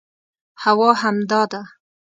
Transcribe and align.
هو 0.61 0.87
همدا 1.01 1.41
ده 1.51 1.61